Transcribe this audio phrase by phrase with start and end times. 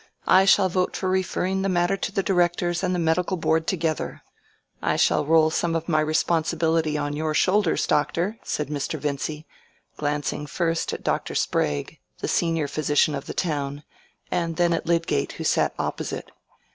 [0.25, 4.23] I shall vote for referring the matter to the Directors and the Medical Board together.
[4.81, 8.97] I shall roll some of my responsibility on your shoulders, Doctor," said Mr.
[8.97, 9.45] Vincy,
[9.97, 11.35] glancing first at Dr.
[11.35, 13.83] Sprague, the senior physician of the town,
[14.31, 16.31] and then at Lydgate who sat opposite.